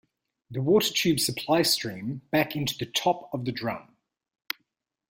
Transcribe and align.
The 0.49 0.61
watertubes 0.61 1.19
supply 1.19 1.61
steam 1.61 2.23
back 2.31 2.55
into 2.55 2.75
the 2.75 2.87
top 2.87 3.29
of 3.31 3.45
the 3.45 3.51
drum. 3.51 3.95